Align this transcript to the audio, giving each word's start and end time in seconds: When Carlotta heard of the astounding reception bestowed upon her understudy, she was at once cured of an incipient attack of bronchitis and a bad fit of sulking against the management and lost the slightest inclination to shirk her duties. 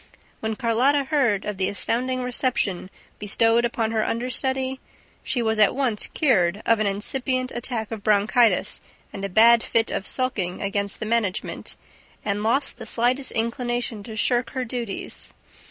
When 0.39 0.55
Carlotta 0.55 1.03
heard 1.03 1.45
of 1.45 1.57
the 1.57 1.69
astounding 1.69 2.23
reception 2.23 2.89
bestowed 3.19 3.65
upon 3.65 3.91
her 3.91 4.03
understudy, 4.03 4.79
she 5.21 5.43
was 5.43 5.59
at 5.59 5.75
once 5.75 6.07
cured 6.15 6.63
of 6.65 6.79
an 6.79 6.87
incipient 6.87 7.51
attack 7.51 7.91
of 7.91 8.01
bronchitis 8.03 8.81
and 9.13 9.23
a 9.23 9.29
bad 9.29 9.61
fit 9.61 9.91
of 9.91 10.07
sulking 10.07 10.59
against 10.59 10.99
the 10.99 11.05
management 11.05 11.75
and 12.25 12.41
lost 12.41 12.77
the 12.77 12.87
slightest 12.87 13.31
inclination 13.33 14.01
to 14.01 14.15
shirk 14.15 14.49
her 14.53 14.65
duties. 14.65 15.35